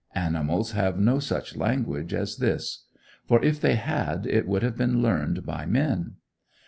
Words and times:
Animals 0.15 0.71
have 0.71 0.99
no 0.99 1.19
such 1.19 1.55
language 1.55 2.11
as 2.11 2.37
this; 2.37 2.85
for, 3.27 3.39
if 3.43 3.61
they 3.61 3.75
had, 3.75 4.25
it 4.25 4.47
would 4.47 4.63
have 4.63 4.75
been 4.75 4.99
learned 5.03 5.45
by 5.45 5.67
men. 5.67 6.13